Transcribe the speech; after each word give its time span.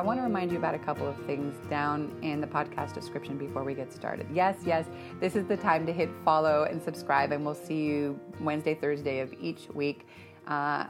I 0.00 0.02
want 0.02 0.18
to 0.18 0.22
remind 0.22 0.50
you 0.50 0.56
about 0.56 0.74
a 0.74 0.78
couple 0.78 1.06
of 1.06 1.14
things 1.26 1.54
down 1.68 2.10
in 2.22 2.40
the 2.40 2.46
podcast 2.46 2.94
description 2.94 3.36
before 3.36 3.64
we 3.64 3.74
get 3.74 3.92
started. 3.92 4.26
Yes, 4.32 4.56
yes, 4.64 4.86
this 5.20 5.36
is 5.36 5.44
the 5.44 5.58
time 5.58 5.84
to 5.84 5.92
hit 5.92 6.08
follow 6.24 6.62
and 6.62 6.82
subscribe, 6.82 7.32
and 7.32 7.44
we'll 7.44 7.54
see 7.54 7.82
you 7.82 8.18
Wednesday, 8.40 8.74
Thursday 8.74 9.20
of 9.20 9.30
each 9.38 9.68
week. 9.74 10.06
Uh, 10.46 10.86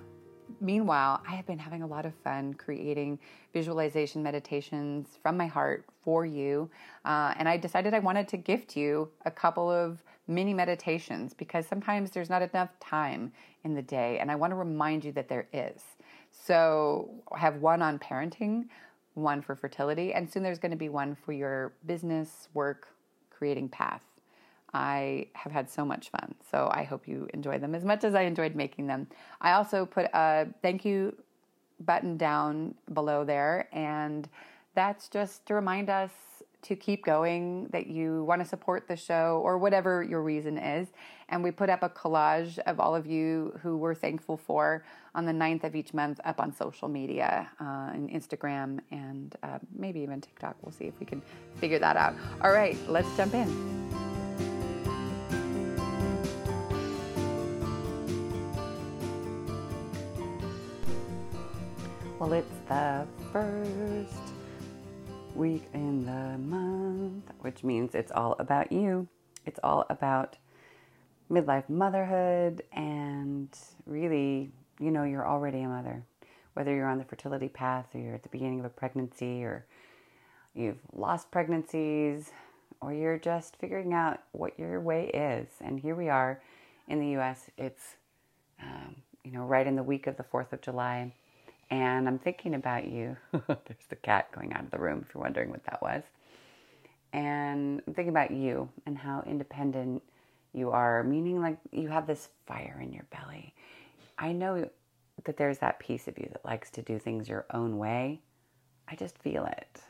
meanwhile, 0.60 1.20
I 1.26 1.34
have 1.34 1.44
been 1.44 1.58
having 1.58 1.82
a 1.82 1.88
lot 1.88 2.06
of 2.06 2.14
fun 2.22 2.54
creating 2.54 3.18
visualization 3.52 4.22
meditations 4.22 5.18
from 5.20 5.36
my 5.36 5.48
heart 5.48 5.86
for 6.04 6.24
you. 6.24 6.70
Uh, 7.04 7.34
and 7.36 7.48
I 7.48 7.56
decided 7.56 7.94
I 7.94 7.98
wanted 7.98 8.28
to 8.28 8.36
gift 8.36 8.76
you 8.76 9.08
a 9.24 9.30
couple 9.32 9.68
of 9.68 10.04
mini 10.28 10.54
meditations 10.54 11.34
because 11.34 11.66
sometimes 11.66 12.12
there's 12.12 12.30
not 12.30 12.42
enough 12.42 12.68
time 12.78 13.32
in 13.64 13.74
the 13.74 13.82
day. 13.82 14.20
And 14.20 14.30
I 14.30 14.36
want 14.36 14.52
to 14.52 14.54
remind 14.54 15.04
you 15.04 15.10
that 15.12 15.28
there 15.28 15.48
is. 15.52 15.82
So 16.30 17.10
I 17.32 17.38
have 17.40 17.56
one 17.56 17.82
on 17.82 17.98
parenting, 17.98 18.66
one 19.14 19.42
for 19.42 19.54
fertility, 19.54 20.12
and 20.12 20.30
soon 20.30 20.42
there's 20.42 20.58
going 20.58 20.70
to 20.70 20.76
be 20.76 20.88
one 20.88 21.14
for 21.14 21.32
your 21.32 21.72
business, 21.86 22.48
work, 22.54 22.88
creating 23.30 23.68
path. 23.68 24.02
I 24.72 25.26
have 25.32 25.50
had 25.52 25.68
so 25.68 25.84
much 25.84 26.10
fun. 26.10 26.34
So 26.50 26.68
I 26.72 26.84
hope 26.84 27.08
you 27.08 27.28
enjoy 27.34 27.58
them 27.58 27.74
as 27.74 27.84
much 27.84 28.04
as 28.04 28.14
I 28.14 28.22
enjoyed 28.22 28.54
making 28.54 28.86
them. 28.86 29.08
I 29.40 29.52
also 29.52 29.84
put 29.84 30.06
a 30.14 30.46
thank 30.62 30.84
you 30.84 31.16
button 31.80 32.16
down 32.16 32.74
below 32.92 33.24
there, 33.24 33.68
and 33.72 34.28
that's 34.74 35.08
just 35.08 35.46
to 35.46 35.54
remind 35.54 35.90
us 35.90 36.12
to 36.62 36.76
keep 36.76 37.04
going, 37.04 37.66
that 37.72 37.86
you 37.86 38.24
want 38.24 38.42
to 38.42 38.48
support 38.48 38.86
the 38.88 38.96
show 38.96 39.40
or 39.44 39.58
whatever 39.58 40.02
your 40.02 40.22
reason 40.22 40.58
is. 40.58 40.88
And 41.28 41.42
we 41.42 41.50
put 41.50 41.70
up 41.70 41.82
a 41.82 41.88
collage 41.88 42.58
of 42.60 42.80
all 42.80 42.94
of 42.94 43.06
you 43.06 43.58
who 43.62 43.76
we're 43.76 43.94
thankful 43.94 44.36
for 44.36 44.84
on 45.14 45.26
the 45.26 45.32
9th 45.32 45.64
of 45.64 45.74
each 45.74 45.94
month 45.94 46.20
up 46.24 46.40
on 46.40 46.54
social 46.54 46.88
media, 46.88 47.48
uh, 47.60 47.92
Instagram, 47.92 48.80
and 48.90 49.36
uh, 49.42 49.58
maybe 49.76 50.00
even 50.00 50.20
TikTok. 50.20 50.56
We'll 50.62 50.72
see 50.72 50.86
if 50.86 50.98
we 51.00 51.06
can 51.06 51.22
figure 51.56 51.78
that 51.78 51.96
out. 51.96 52.14
All 52.42 52.52
right, 52.52 52.76
let's 52.88 53.14
jump 53.16 53.34
in. 53.34 54.10
Well, 62.18 62.34
it's 62.34 62.58
the 62.68 63.06
first 63.32 64.39
week 65.34 65.64
in 65.74 66.04
the 66.04 66.38
month, 66.38 67.24
which 67.40 67.62
means 67.62 67.94
it's 67.94 68.12
all 68.12 68.36
about 68.38 68.72
you. 68.72 69.08
It's 69.46 69.60
all 69.62 69.86
about 69.88 70.36
midlife 71.30 71.68
motherhood, 71.68 72.62
and 72.72 73.48
really, 73.86 74.50
you 74.78 74.90
know, 74.90 75.04
you're 75.04 75.26
already 75.26 75.62
a 75.62 75.68
mother. 75.68 76.04
Whether 76.54 76.74
you're 76.74 76.88
on 76.88 76.98
the 76.98 77.04
fertility 77.04 77.48
path 77.48 77.86
or 77.94 78.00
you're 78.00 78.14
at 78.14 78.22
the 78.22 78.28
beginning 78.28 78.58
of 78.58 78.66
a 78.66 78.70
pregnancy 78.70 79.44
or 79.44 79.64
you've 80.54 80.80
lost 80.92 81.30
pregnancies 81.30 82.32
or 82.80 82.92
you're 82.92 83.18
just 83.18 83.56
figuring 83.56 83.94
out 83.94 84.20
what 84.32 84.58
your 84.58 84.80
way 84.80 85.10
is. 85.14 85.48
And 85.60 85.78
here 85.78 85.94
we 85.94 86.08
are 86.08 86.42
in 86.88 86.98
the 86.98 87.18
US. 87.20 87.50
It's, 87.56 87.94
um, 88.60 88.96
you 89.24 89.30
know, 89.30 89.44
right 89.44 89.66
in 89.66 89.76
the 89.76 89.82
week 89.82 90.06
of 90.06 90.16
the 90.16 90.24
4th 90.24 90.52
of 90.52 90.60
July 90.60 91.14
and 91.70 92.08
I'm 92.08 92.18
thinking 92.18 92.54
about 92.54 92.86
you. 92.86 93.16
There's 93.32 93.86
the 93.88 93.96
cat 93.96 94.32
going 94.32 94.52
out 94.52 94.64
of 94.64 94.70
the 94.70 94.78
room 94.78 95.04
if 95.06 95.14
you're 95.14 95.22
wondering 95.22 95.50
what 95.50 95.64
that 95.64 95.80
was. 95.80 96.02
And 97.12 97.80
I'm 97.86 97.94
thinking 97.94 98.10
about 98.10 98.30
you 98.30 98.68
and 98.86 98.96
how 98.98 99.22
independent 99.26 100.02
you 100.52 100.70
are, 100.70 101.04
meaning 101.04 101.40
like 101.40 101.58
you 101.70 101.88
have 101.88 102.06
this 102.06 102.28
fire 102.46 102.80
in 102.82 102.92
your 102.92 103.04
belly. 103.10 103.54
I 104.18 104.32
know 104.32 104.68
that 105.24 105.36
there's 105.36 105.58
that 105.58 105.78
piece 105.78 106.08
of 106.08 106.18
you 106.18 106.28
that 106.32 106.44
likes 106.44 106.70
to 106.70 106.82
do 106.82 106.98
things 106.98 107.28
your 107.28 107.46
own 107.52 107.78
way. 107.78 108.20
I 108.88 108.96
just 108.96 109.18
feel 109.18 109.44
it. 109.46 109.80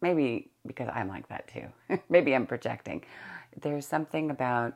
Maybe 0.00 0.50
because 0.66 0.88
I'm 0.92 1.08
like 1.08 1.28
that 1.28 1.48
too. 1.48 1.98
Maybe 2.08 2.34
I'm 2.34 2.46
projecting. 2.46 3.04
There's 3.60 3.86
something 3.86 4.30
about 4.30 4.74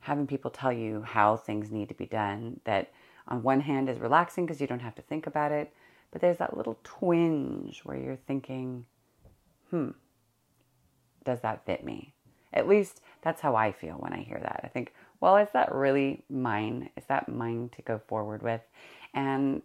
having 0.00 0.26
people 0.26 0.50
tell 0.50 0.72
you 0.72 1.02
how 1.02 1.36
things 1.36 1.70
need 1.70 1.88
to 1.88 1.94
be 1.94 2.06
done 2.06 2.60
that 2.64 2.92
on 3.26 3.42
one 3.42 3.60
hand 3.60 3.88
is 3.88 3.98
relaxing 3.98 4.46
because 4.46 4.60
you 4.60 4.66
don't 4.66 4.80
have 4.80 4.94
to 4.94 5.02
think 5.02 5.26
about 5.26 5.52
it 5.52 5.72
but 6.10 6.20
there's 6.20 6.38
that 6.38 6.56
little 6.56 6.78
twinge 6.84 7.80
where 7.84 7.96
you're 7.96 8.16
thinking, 8.16 8.86
hmm, 9.70 9.90
does 11.24 11.40
that 11.40 11.66
fit 11.66 11.84
me? 11.84 12.14
At 12.52 12.68
least 12.68 13.02
that's 13.22 13.40
how 13.40 13.54
I 13.54 13.72
feel 13.72 13.94
when 13.94 14.12
I 14.12 14.22
hear 14.22 14.38
that. 14.40 14.60
I 14.64 14.68
think, 14.68 14.94
well, 15.20 15.36
is 15.36 15.48
that 15.52 15.74
really 15.74 16.24
mine? 16.30 16.90
Is 16.96 17.04
that 17.06 17.28
mine 17.28 17.70
to 17.76 17.82
go 17.82 18.00
forward 18.06 18.42
with? 18.42 18.62
And 19.12 19.62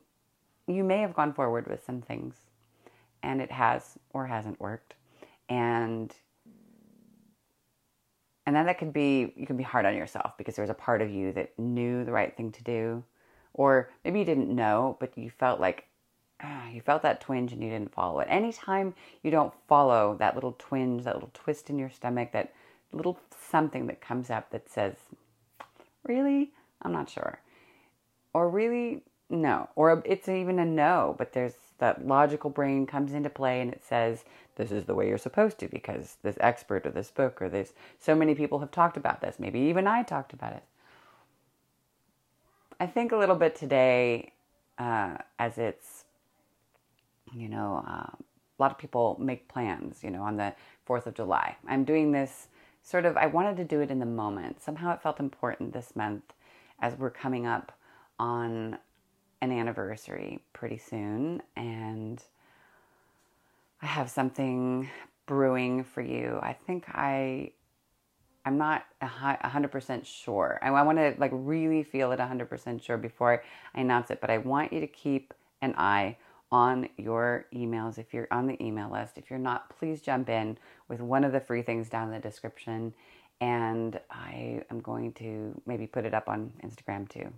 you 0.68 0.84
may 0.84 1.00
have 1.00 1.14
gone 1.14 1.34
forward 1.34 1.68
with 1.68 1.86
some 1.86 2.02
things 2.02 2.36
and 3.22 3.42
it 3.42 3.52
has 3.52 3.98
or 4.12 4.28
hasn't 4.28 4.60
worked. 4.60 4.96
And 5.50 6.14
and 8.46 8.56
then 8.56 8.66
that 8.66 8.78
could 8.78 8.92
be 8.92 9.34
you 9.36 9.48
can 9.48 9.58
be 9.58 9.64
hard 9.64 9.86
on 9.86 9.96
yourself 9.96 10.34
because 10.38 10.56
there 10.56 10.64
was 10.64 10.70
a 10.70 10.76
part 10.76 11.02
of 11.02 11.10
you 11.10 11.32
that 11.34 11.58
knew 11.58 12.04
the 12.04 12.12
right 12.12 12.36
thing 12.36 12.52
to 12.52 12.64
do 12.64 13.04
or 13.54 13.90
maybe 14.04 14.20
you 14.20 14.26
didn't 14.26 14.54
know 14.54 14.98
but 15.00 15.18
you 15.18 15.30
felt 15.30 15.60
like 15.60 15.86
you 16.74 16.82
felt 16.82 17.04
that 17.04 17.22
twinge 17.22 17.54
and 17.54 17.64
you 17.64 17.70
didn't 17.70 17.94
follow 17.94 18.20
it. 18.20 18.28
Anytime 18.30 18.94
you 19.22 19.32
don't 19.32 19.54
follow 19.68 20.16
that 20.20 20.36
little 20.36 20.56
twinge, 20.58 21.04
that 21.04 21.16
little 21.16 21.32
twist 21.34 21.70
in 21.70 21.78
your 21.78 21.90
stomach, 21.90 22.32
that 22.34 22.54
little 22.92 23.20
something 23.50 23.88
that 23.88 24.02
comes 24.02 24.30
up 24.30 24.50
that 24.52 24.70
says, 24.70 24.96
really? 26.04 26.52
I'm 26.82 26.92
not 26.92 27.10
sure. 27.10 27.40
Or 28.34 28.50
really? 28.50 29.04
No. 29.30 29.70
Or 29.76 30.02
it's 30.06 30.28
even 30.28 30.60
a 30.60 30.66
no, 30.66 31.16
but 31.18 31.34
there's 31.34 31.54
that 31.80 32.06
logical 32.08 32.50
brain 32.50 32.86
comes 32.86 33.14
into 33.14 33.30
play 33.30 33.62
and 33.62 33.72
it 33.72 33.84
says, 33.84 34.24
this 34.56 34.72
is 34.72 34.86
the 34.86 34.96
way 34.96 35.08
you're 35.08 35.18
supposed 35.18 35.58
to 35.60 35.68
because 35.68 36.18
this 36.24 36.38
expert 36.40 36.86
or 36.86 36.92
this 36.92 37.12
book 37.12 37.42
or 37.42 37.50
this, 37.50 37.74
so 38.00 38.16
many 38.16 38.36
people 38.36 38.60
have 38.60 38.72
talked 38.72 38.98
about 38.98 39.22
this. 39.22 39.38
Maybe 39.40 39.60
even 39.60 39.88
I 39.88 40.04
talked 40.04 40.34
about 40.34 40.54
it. 40.54 40.64
I 42.80 42.88
think 42.88 43.12
a 43.12 43.18
little 43.18 43.36
bit 43.36 43.56
today, 43.56 44.34
uh, 44.78 45.18
as 45.40 45.58
it's 45.58 45.93
you 47.36 47.50
know, 47.50 47.84
uh, 47.88 48.10
a 48.10 48.60
lot 48.60 48.72
of 48.72 48.78
people 48.78 49.18
make 49.20 49.48
plans, 49.48 50.04
you 50.04 50.10
know, 50.10 50.22
on 50.22 50.38
the 50.38 50.54
4th 50.88 51.08
of 51.08 51.16
July. 51.16 51.56
I'm 51.68 51.84
doing 51.84 52.12
this 52.12 52.48
sort 52.82 53.06
of, 53.06 53.18
I 53.18 53.26
wanted 53.28 53.58
to 53.58 53.64
do 53.64 53.82
it 53.82 53.90
in 53.90 54.00
the 54.00 54.06
moment. 54.06 54.62
Somehow 54.62 54.94
it 54.94 55.02
felt 55.02 55.20
important 55.20 55.74
this 55.74 55.96
month 55.96 56.34
as 56.80 56.98
we're 56.98 57.10
coming 57.10 57.46
up 57.48 57.72
on 58.20 58.78
an 59.42 59.52
anniversary 59.52 60.40
pretty 60.54 60.78
soon. 60.78 61.42
And 61.56 62.22
I 63.82 63.86
have 63.88 64.10
something 64.10 64.90
brewing 65.26 65.84
for 65.84 66.02
you. 66.02 66.40
I 66.42 66.54
think 66.54 66.86
I. 66.90 67.52
I'm 68.46 68.58
not 68.58 68.84
a 69.02 69.08
hundred 69.08 69.72
percent 69.72 70.06
sure. 70.06 70.60
I, 70.62 70.68
I 70.68 70.84
want 70.84 70.98
to 70.98 71.16
like 71.18 71.32
really 71.34 71.82
feel 71.82 72.12
it 72.12 72.20
hundred 72.20 72.50
percent 72.50 72.84
sure 72.84 72.98
before 72.98 73.42
I 73.74 73.80
announce 73.80 74.12
it. 74.12 74.20
But 74.20 74.30
I 74.30 74.40
want 74.40 74.74
you 74.74 74.82
to 74.82 74.88
keep 74.88 75.34
an 75.62 75.74
eye 75.78 76.18
on 76.54 76.88
your 76.98 77.48
emails 77.52 77.98
if 77.98 78.14
you're 78.14 78.28
on 78.30 78.46
the 78.46 78.64
email 78.64 78.90
list. 78.92 79.18
If 79.18 79.32
you're 79.32 79.40
not, 79.40 79.76
please 79.76 80.02
jump 80.02 80.30
in 80.30 80.56
with 80.88 81.02
one 81.02 81.24
of 81.24 81.32
the 81.32 81.40
free 81.40 81.64
things 81.64 81.90
down 81.90 82.10
in 82.10 82.14
the 82.14 82.20
description. 82.20 82.94
And 83.42 84.00
I 84.12 84.62
am 84.70 84.80
going 84.80 85.14
to 85.14 85.60
maybe 85.66 85.88
put 85.88 86.06
it 86.06 86.14
up 86.14 86.30
on 86.30 86.54
Instagram 86.64 87.10
too. 87.10 87.34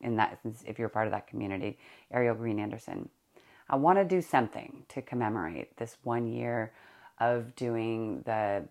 In 0.00 0.16
that, 0.16 0.40
if 0.66 0.80
you're 0.80 0.88
part 0.88 1.06
of 1.06 1.12
that 1.12 1.28
community, 1.28 1.78
Ariel 2.10 2.34
Green 2.34 2.58
Anderson. 2.58 3.08
I 3.70 3.76
want 3.76 3.98
to 3.98 4.04
do 4.04 4.20
something 4.20 4.84
to 4.88 5.00
commemorate 5.00 5.76
this 5.76 5.96
one 6.02 6.26
year 6.26 6.72
of 7.20 7.54
doing 7.54 8.22
the 8.26 8.64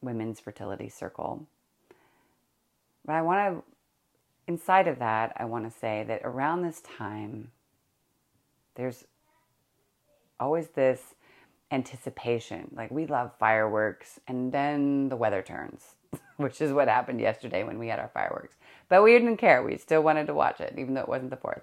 Women's 0.00 0.38
Fertility 0.38 0.88
Circle. 0.88 1.44
But 3.04 3.16
I 3.16 3.22
want 3.22 3.56
to, 3.56 3.64
inside 4.46 4.86
of 4.86 5.00
that, 5.00 5.32
I 5.36 5.44
want 5.44 5.70
to 5.70 5.76
say 5.76 6.04
that 6.06 6.22
around 6.22 6.62
this 6.62 6.80
time, 6.80 7.50
there's 8.76 9.04
always 10.40 10.68
this 10.68 11.14
anticipation. 11.70 12.70
Like 12.74 12.90
we 12.90 13.06
love 13.06 13.32
fireworks, 13.38 14.18
and 14.26 14.52
then 14.52 15.08
the 15.08 15.16
weather 15.16 15.42
turns, 15.42 15.94
which 16.36 16.60
is 16.60 16.72
what 16.72 16.88
happened 16.88 17.20
yesterday 17.20 17.62
when 17.62 17.78
we 17.78 17.88
had 17.88 18.00
our 18.00 18.10
fireworks. 18.12 18.56
But 18.88 19.02
we 19.02 19.12
didn't 19.12 19.36
care. 19.36 19.62
We 19.62 19.76
still 19.76 20.02
wanted 20.02 20.26
to 20.26 20.34
watch 20.34 20.60
it, 20.60 20.74
even 20.76 20.94
though 20.94 21.02
it 21.02 21.08
wasn't 21.08 21.30
the 21.30 21.36
fourth. 21.36 21.62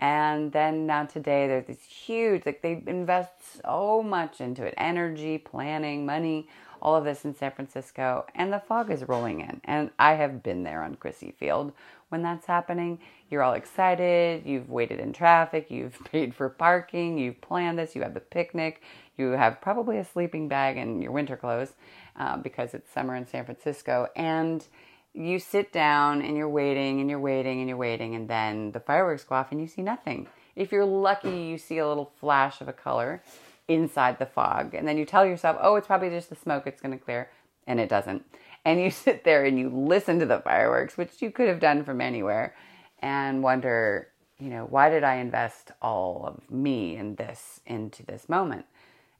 And 0.00 0.52
then 0.52 0.86
now 0.86 1.06
today, 1.06 1.48
there's 1.48 1.66
this 1.66 1.82
huge, 1.82 2.46
like 2.46 2.62
they 2.62 2.82
invest 2.86 3.62
so 3.62 4.02
much 4.02 4.40
into 4.40 4.64
it 4.64 4.74
energy, 4.76 5.38
planning, 5.38 6.06
money, 6.06 6.48
all 6.80 6.96
of 6.96 7.04
this 7.04 7.24
in 7.24 7.34
San 7.34 7.52
Francisco, 7.52 8.26
and 8.34 8.52
the 8.52 8.60
fog 8.60 8.90
is 8.90 9.08
rolling 9.08 9.40
in. 9.40 9.60
And 9.64 9.90
I 9.98 10.14
have 10.14 10.42
been 10.42 10.62
there 10.62 10.82
on 10.82 10.96
Crissy 10.96 11.34
Field 11.34 11.72
when 12.08 12.22
that's 12.22 12.46
happening. 12.46 12.98
You're 13.30 13.42
all 13.42 13.54
excited, 13.54 14.46
you've 14.46 14.70
waited 14.70 15.00
in 15.00 15.12
traffic, 15.12 15.70
you've 15.70 15.98
paid 16.12 16.34
for 16.34 16.48
parking, 16.48 17.18
you've 17.18 17.40
planned 17.40 17.78
this, 17.78 17.94
you 17.94 18.02
have 18.02 18.14
the 18.14 18.20
picnic, 18.20 18.82
you 19.16 19.30
have 19.30 19.60
probably 19.60 19.98
a 19.98 20.04
sleeping 20.04 20.48
bag 20.48 20.76
and 20.76 21.02
your 21.02 21.12
winter 21.12 21.36
clothes 21.36 21.72
uh, 22.16 22.36
because 22.36 22.74
it's 22.74 22.90
summer 22.90 23.14
in 23.16 23.26
San 23.26 23.44
Francisco. 23.44 24.08
And 24.16 24.64
you 25.12 25.38
sit 25.38 25.72
down 25.72 26.22
and 26.22 26.36
you're 26.36 26.48
waiting 26.48 27.00
and 27.00 27.10
you're 27.10 27.18
waiting 27.18 27.60
and 27.60 27.68
you're 27.68 27.78
waiting, 27.78 28.14
and 28.14 28.28
then 28.28 28.72
the 28.72 28.80
fireworks 28.80 29.24
go 29.24 29.34
off 29.34 29.52
and 29.52 29.60
you 29.60 29.66
see 29.66 29.82
nothing. 29.82 30.28
If 30.54 30.72
you're 30.72 30.84
lucky, 30.84 31.42
you 31.42 31.58
see 31.58 31.78
a 31.78 31.86
little 31.86 32.12
flash 32.18 32.60
of 32.60 32.68
a 32.68 32.72
color 32.72 33.22
inside 33.68 34.18
the 34.18 34.26
fog, 34.26 34.74
and 34.74 34.88
then 34.88 34.98
you 34.98 35.04
tell 35.04 35.24
yourself, 35.24 35.56
oh, 35.60 35.76
it's 35.76 35.86
probably 35.86 36.10
just 36.10 36.30
the 36.30 36.36
smoke, 36.36 36.66
it's 36.66 36.80
going 36.80 36.98
to 36.98 37.04
clear, 37.04 37.30
and 37.66 37.78
it 37.78 37.88
doesn't. 37.88 38.24
And 38.64 38.80
you 38.80 38.90
sit 39.06 39.24
there 39.24 39.44
and 39.44 39.58
you 39.58 39.68
listen 39.68 40.18
to 40.18 40.26
the 40.26 40.40
fireworks, 40.40 40.96
which 40.96 41.20
you 41.20 41.30
could 41.30 41.48
have 41.48 41.60
done 41.60 41.84
from 41.84 42.00
anywhere, 42.00 42.54
and 43.00 43.42
wonder, 43.42 44.08
you 44.38 44.48
know, 44.48 44.64
why 44.64 44.90
did 44.90 45.04
I 45.04 45.16
invest 45.16 45.72
all 45.80 46.24
of 46.26 46.50
me 46.50 46.96
in 46.96 47.14
this 47.16 47.60
into 47.66 48.04
this 48.04 48.28
moment? 48.28 48.66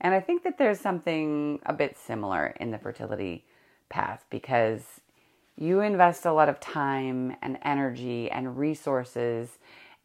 And 0.00 0.14
I 0.14 0.20
think 0.20 0.44
that 0.44 0.58
there's 0.58 0.80
something 0.80 1.60
a 1.66 1.72
bit 1.72 1.96
similar 1.98 2.54
in 2.60 2.70
the 2.70 2.78
fertility 2.78 3.44
path 3.88 4.24
because 4.30 4.82
you 5.56 5.80
invest 5.80 6.24
a 6.24 6.32
lot 6.32 6.48
of 6.48 6.60
time 6.60 7.36
and 7.42 7.58
energy 7.62 8.30
and 8.30 8.56
resources 8.56 9.58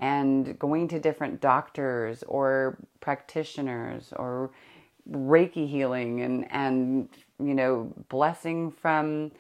and 0.04 0.58
going 0.60 0.88
to 0.90 1.00
different 1.00 1.42
doctors 1.42 2.24
or 2.24 2.78
practitioners 3.00 4.14
or 4.18 4.52
reiki 5.10 5.68
healing 5.70 6.22
and 6.22 6.52
and 6.52 7.10
you 7.40 7.54
know 7.54 7.94
blessing 8.10 8.72
from 8.72 9.32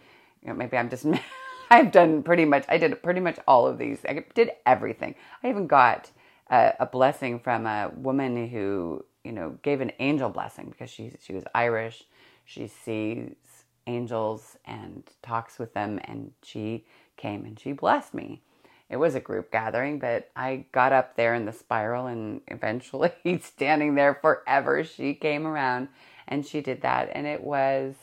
you 0.41 0.47
know 0.47 0.53
maybe 0.53 0.77
i'm 0.77 0.89
just 0.89 1.05
i've 1.71 1.91
done 1.91 2.23
pretty 2.23 2.45
much 2.45 2.65
i 2.69 2.77
did 2.77 3.01
pretty 3.03 3.19
much 3.19 3.37
all 3.47 3.67
of 3.67 3.77
these 3.77 3.99
i 4.07 4.25
did 4.33 4.51
everything 4.65 5.15
i 5.43 5.49
even 5.49 5.67
got 5.67 6.11
a, 6.49 6.73
a 6.79 6.85
blessing 6.85 7.39
from 7.39 7.65
a 7.65 7.91
woman 7.95 8.47
who 8.47 9.03
you 9.23 9.31
know 9.31 9.57
gave 9.61 9.81
an 9.81 9.91
angel 9.99 10.29
blessing 10.29 10.69
because 10.69 10.89
she 10.89 11.11
she 11.21 11.33
was 11.33 11.43
irish 11.53 12.05
she 12.45 12.67
sees 12.67 13.35
angels 13.87 14.57
and 14.65 15.03
talks 15.21 15.59
with 15.59 15.73
them. 15.73 15.99
And 16.05 16.31
she 16.43 16.85
came 17.17 17.45
and 17.45 17.59
she 17.59 17.71
blessed 17.71 18.13
me. 18.13 18.41
It 18.93 18.99
was 18.99 19.15
a 19.15 19.19
group 19.19 19.51
gathering, 19.51 19.97
but 19.97 20.29
I 20.35 20.67
got 20.71 20.93
up 20.93 21.15
there 21.15 21.33
in 21.33 21.45
the 21.45 21.51
spiral 21.51 22.05
and 22.05 22.41
eventually, 22.47 23.11
standing 23.41 23.95
there 23.95 24.13
forever, 24.13 24.83
she 24.83 25.15
came 25.15 25.47
around 25.47 25.87
and 26.27 26.45
she 26.45 26.61
did 26.61 26.83
that. 26.83 27.09
And 27.11 27.25
it 27.25 27.43
was 27.43 27.95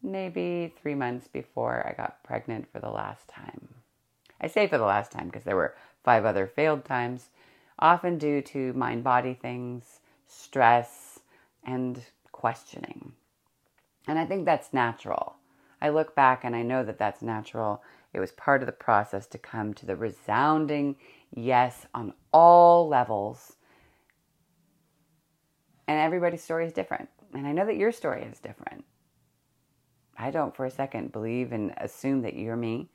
maybe 0.00 0.72
three 0.80 0.94
months 0.94 1.26
before 1.26 1.84
I 1.84 2.00
got 2.00 2.22
pregnant 2.22 2.70
for 2.70 2.78
the 2.78 2.88
last 2.88 3.26
time. 3.26 3.66
I 4.40 4.46
say 4.46 4.68
for 4.68 4.78
the 4.78 4.84
last 4.84 5.10
time 5.10 5.26
because 5.26 5.42
there 5.42 5.56
were 5.56 5.74
five 6.04 6.24
other 6.24 6.46
failed 6.46 6.84
times, 6.84 7.30
often 7.80 8.16
due 8.16 8.42
to 8.42 8.72
mind 8.74 9.02
body 9.02 9.34
things, 9.34 9.98
stress, 10.28 11.18
and 11.64 12.00
questioning. 12.30 13.14
And 14.06 14.20
I 14.20 14.26
think 14.26 14.44
that's 14.44 14.72
natural. 14.72 15.34
I 15.82 15.88
look 15.88 16.14
back 16.14 16.44
and 16.44 16.54
I 16.54 16.62
know 16.62 16.84
that 16.84 16.96
that's 16.96 17.22
natural. 17.22 17.82
It 18.12 18.20
was 18.20 18.30
part 18.30 18.62
of 18.62 18.66
the 18.66 18.72
process 18.72 19.26
to 19.26 19.38
come 19.38 19.74
to 19.74 19.84
the 19.84 19.96
resounding 19.96 20.94
yes 21.34 21.86
on 21.92 22.14
all 22.32 22.86
levels. 22.86 23.56
And 25.88 25.98
everybody's 25.98 26.44
story 26.44 26.66
is 26.66 26.72
different. 26.72 27.08
And 27.34 27.48
I 27.48 27.52
know 27.52 27.66
that 27.66 27.76
your 27.76 27.90
story 27.90 28.22
is 28.22 28.38
different. 28.38 28.84
I 30.16 30.30
don't 30.30 30.54
for 30.54 30.66
a 30.66 30.70
second 30.70 31.10
believe 31.10 31.50
and 31.50 31.74
assume 31.78 32.22
that 32.22 32.36
you're 32.36 32.56
me. 32.56 32.88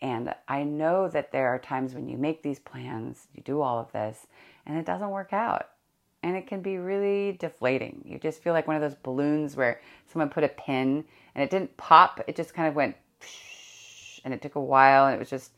And 0.00 0.34
I 0.48 0.62
know 0.62 1.08
that 1.08 1.32
there 1.32 1.48
are 1.48 1.58
times 1.58 1.94
when 1.94 2.08
you 2.08 2.16
make 2.16 2.42
these 2.42 2.58
plans, 2.58 3.28
you 3.34 3.42
do 3.42 3.60
all 3.60 3.78
of 3.78 3.92
this, 3.92 4.26
and 4.64 4.78
it 4.78 4.86
doesn't 4.86 5.10
work 5.10 5.34
out 5.34 5.68
and 6.22 6.36
it 6.36 6.46
can 6.46 6.60
be 6.60 6.78
really 6.78 7.32
deflating. 7.32 8.02
You 8.04 8.18
just 8.18 8.42
feel 8.42 8.52
like 8.52 8.66
one 8.66 8.76
of 8.76 8.82
those 8.82 8.98
balloons 9.02 9.56
where 9.56 9.80
someone 10.10 10.28
put 10.28 10.44
a 10.44 10.48
pin 10.48 11.04
and 11.34 11.44
it 11.44 11.50
didn't 11.50 11.76
pop, 11.76 12.20
it 12.26 12.36
just 12.36 12.54
kind 12.54 12.68
of 12.68 12.74
went 12.74 12.96
and 14.24 14.34
it 14.34 14.42
took 14.42 14.56
a 14.56 14.60
while 14.60 15.06
and 15.06 15.14
it 15.14 15.18
was 15.18 15.30
just 15.30 15.52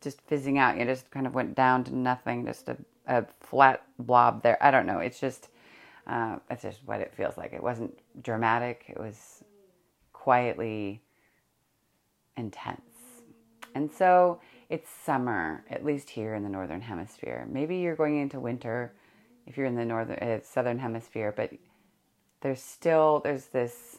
just 0.00 0.20
fizzing 0.22 0.58
out. 0.58 0.76
You 0.78 0.84
just 0.84 1.10
kind 1.10 1.26
of 1.26 1.34
went 1.34 1.54
down 1.54 1.84
to 1.84 1.94
nothing, 1.94 2.44
just 2.44 2.68
a, 2.68 2.76
a 3.06 3.24
flat 3.40 3.84
blob 3.98 4.42
there. 4.42 4.58
I 4.60 4.70
don't 4.70 4.86
know. 4.86 4.98
It's 4.98 5.20
just 5.20 5.48
uh, 6.06 6.38
that's 6.48 6.62
just 6.62 6.80
what 6.84 7.00
it 7.00 7.14
feels 7.14 7.36
like. 7.36 7.52
It 7.52 7.62
wasn't 7.62 7.96
dramatic. 8.20 8.86
It 8.88 8.98
was 8.98 9.44
quietly 10.12 11.02
intense. 12.36 12.80
And 13.74 13.90
so 13.90 14.40
it's 14.68 14.88
summer, 14.90 15.64
at 15.70 15.84
least 15.84 16.10
here 16.10 16.34
in 16.34 16.42
the 16.42 16.48
northern 16.48 16.80
hemisphere. 16.80 17.46
Maybe 17.50 17.76
you're 17.76 17.96
going 17.96 18.18
into 18.18 18.40
winter 18.40 18.92
if 19.46 19.56
you're 19.56 19.66
in 19.66 19.74
the 19.74 19.84
northern 19.84 20.18
uh, 20.18 20.40
southern 20.42 20.78
hemisphere 20.78 21.32
but 21.36 21.50
there's 22.40 22.62
still 22.62 23.20
there's 23.24 23.46
this 23.46 23.98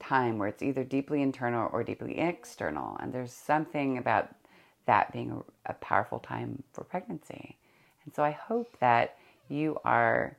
time 0.00 0.38
where 0.38 0.48
it's 0.48 0.62
either 0.62 0.84
deeply 0.84 1.22
internal 1.22 1.70
or 1.72 1.82
deeply 1.82 2.18
external 2.18 2.96
and 3.00 3.12
there's 3.12 3.32
something 3.32 3.96
about 3.96 4.28
that 4.86 5.12
being 5.12 5.30
a, 5.66 5.70
a 5.70 5.74
powerful 5.74 6.18
time 6.18 6.62
for 6.72 6.84
pregnancy. 6.84 7.56
And 8.04 8.14
so 8.14 8.22
i 8.22 8.32
hope 8.32 8.76
that 8.80 9.16
you 9.48 9.78
are 9.84 10.36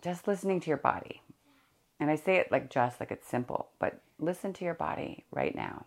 just 0.00 0.28
listening 0.28 0.60
to 0.60 0.68
your 0.68 0.76
body. 0.76 1.22
And 1.98 2.10
i 2.10 2.14
say 2.14 2.36
it 2.36 2.52
like 2.52 2.70
just 2.70 3.00
like 3.00 3.10
it's 3.10 3.26
simple 3.26 3.70
but 3.80 4.00
listen 4.20 4.52
to 4.52 4.64
your 4.64 4.74
body 4.74 5.24
right 5.32 5.54
now 5.54 5.86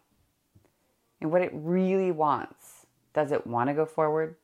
and 1.21 1.31
what 1.31 1.41
it 1.41 1.51
really 1.53 2.11
wants 2.11 2.80
does 3.13 3.31
it 3.31 3.45
want 3.45 3.69
to 3.69 3.73
go 3.73 3.85
forward? 3.85 4.35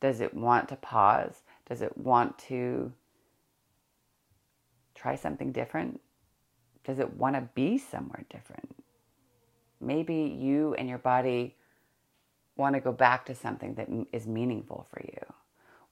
Does 0.00 0.20
it 0.20 0.34
want 0.34 0.68
to 0.68 0.76
pause? 0.76 1.42
Does 1.68 1.80
it 1.80 1.96
want 1.96 2.38
to 2.48 2.92
try 4.94 5.14
something 5.14 5.52
different? 5.52 6.00
Does 6.84 6.98
it 6.98 7.14
want 7.14 7.36
to 7.36 7.48
be 7.54 7.78
somewhere 7.78 8.24
different? 8.28 8.74
Maybe 9.80 10.36
you 10.38 10.74
and 10.74 10.88
your 10.88 10.98
body 10.98 11.56
want 12.56 12.74
to 12.74 12.80
go 12.80 12.92
back 12.92 13.24
to 13.26 13.34
something 13.34 13.74
that 13.74 13.88
is 14.12 14.26
meaningful 14.26 14.86
for 14.90 15.00
you. 15.02 15.34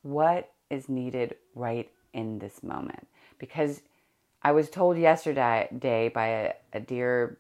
What 0.02 0.52
is 0.69 0.88
needed 0.88 1.37
right 1.55 1.91
in 2.12 2.38
this 2.38 2.62
moment? 2.62 3.06
Because 3.38 3.82
I 4.43 4.52
was 4.52 4.70
told 4.70 4.97
yesterday 4.99 6.11
by 6.14 6.26
a, 6.26 6.52
a 6.73 6.80
dear 6.80 7.38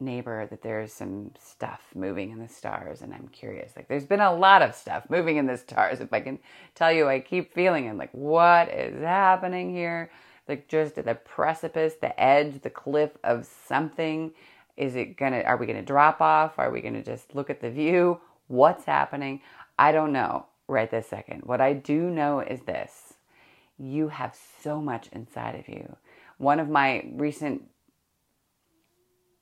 neighbor 0.00 0.46
that 0.46 0.62
there's 0.62 0.92
some 0.92 1.32
stuff 1.38 1.82
moving 1.94 2.30
in 2.30 2.38
the 2.38 2.48
stars 2.48 3.02
and 3.02 3.12
I'm 3.12 3.28
curious. 3.28 3.72
Like 3.76 3.88
there's 3.88 4.06
been 4.06 4.20
a 4.20 4.34
lot 4.34 4.62
of 4.62 4.74
stuff 4.74 5.08
moving 5.08 5.36
in 5.36 5.46
the 5.46 5.56
stars. 5.56 6.00
If 6.00 6.12
I 6.12 6.20
can 6.20 6.38
tell 6.74 6.92
you, 6.92 7.08
I 7.08 7.20
keep 7.20 7.54
feeling 7.54 7.86
it 7.86 7.96
like 7.96 8.12
what 8.12 8.68
is 8.68 9.00
happening 9.02 9.74
here? 9.74 10.10
Like 10.48 10.68
just 10.68 10.98
at 10.98 11.04
the 11.04 11.14
precipice, 11.14 11.94
the 12.00 12.18
edge, 12.20 12.62
the 12.62 12.70
cliff 12.70 13.10
of 13.22 13.46
something. 13.46 14.32
Is 14.76 14.96
it 14.96 15.16
gonna 15.16 15.40
are 15.42 15.56
we 15.56 15.66
gonna 15.66 15.82
drop 15.82 16.20
off? 16.20 16.58
Are 16.58 16.70
we 16.70 16.80
gonna 16.80 17.02
just 17.02 17.34
look 17.34 17.50
at 17.50 17.60
the 17.60 17.70
view? 17.70 18.20
What's 18.48 18.84
happening? 18.84 19.42
I 19.78 19.92
don't 19.92 20.12
know 20.12 20.46
right 20.68 20.90
this 20.90 21.08
second. 21.08 21.42
What 21.44 21.60
I 21.60 21.72
do 21.72 22.10
know 22.10 22.40
is 22.40 22.60
this. 22.60 23.14
You 23.78 24.08
have 24.08 24.36
so 24.62 24.80
much 24.80 25.08
inside 25.12 25.54
of 25.54 25.68
you. 25.68 25.96
One 26.38 26.60
of 26.60 26.68
my 26.68 27.06
recent 27.12 27.62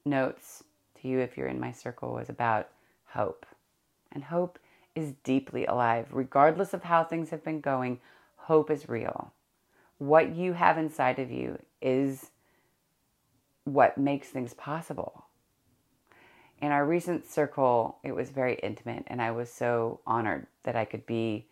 notes 0.05 0.64
to 1.00 1.09
you 1.09 1.21
if 1.21 1.37
you're 1.37 1.49
in 1.49 1.61
my 1.61 1.73
circle 1.73 2.12
was 2.12 2.28
about 2.28 2.69
hope. 3.07 3.47
And 4.12 4.25
hope 4.25 4.59
is 4.95 5.12
deeply 5.23 5.67
alive. 5.67 6.07
Regardless 6.11 6.75
of 6.75 6.85
how 6.85 7.05
things 7.05 7.31
have 7.31 7.45
been 7.45 7.61
going, 7.61 8.00
hope 8.37 8.71
is 8.71 8.88
real. 8.88 9.33
What 9.99 10.35
you 10.35 10.52
have 10.55 10.78
inside 10.78 11.19
of 11.19 11.31
you 11.31 11.59
is 11.81 12.31
what 13.64 13.99
makes 13.99 14.28
things 14.28 14.55
possible. 14.55 15.26
In 16.61 16.73
our 16.73 16.85
recent 16.85 17.31
circle, 17.31 17.99
it 18.02 18.12
was 18.12 18.31
very 18.31 18.55
intimate, 18.62 19.05
and 19.07 19.23
I 19.23 19.31
was 19.31 19.50
so 19.50 20.00
honored 20.07 20.47
that 20.64 20.75
I 20.75 20.85
could 20.85 21.07
be 21.07 21.47